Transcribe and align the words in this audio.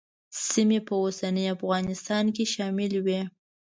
سیمې 0.51 0.79
په 0.87 0.93
اوسني 1.03 1.43
افغانستان 1.55 2.25
کې 2.35 2.43
شاملې 2.53 2.99
وې. 3.05 3.21